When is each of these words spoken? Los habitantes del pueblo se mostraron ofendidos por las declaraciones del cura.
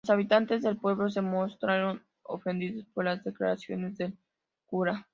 Los 0.03 0.09
habitantes 0.15 0.63
del 0.63 0.77
pueblo 0.77 1.11
se 1.11 1.21
mostraron 1.21 2.01
ofendidos 2.23 2.87
por 2.91 3.05
las 3.05 3.23
declaraciones 3.23 3.99
del 3.99 4.17
cura. 4.65 5.07